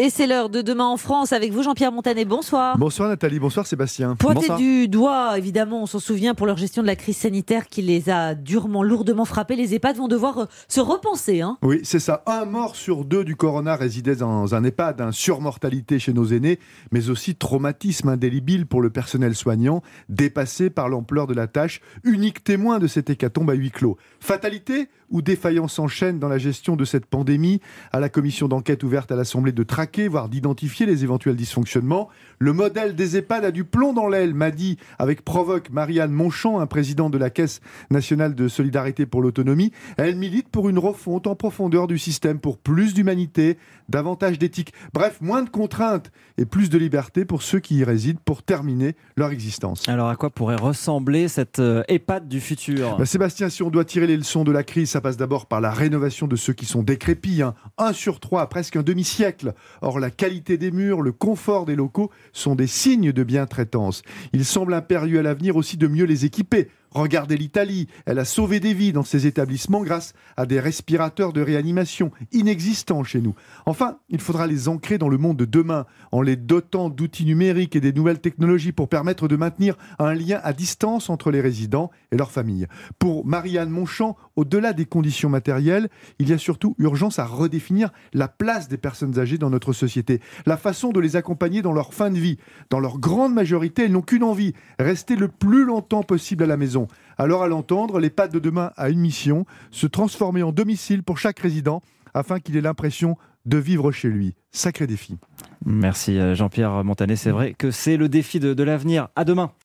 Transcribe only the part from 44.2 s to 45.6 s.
d'éthique, bref, moins de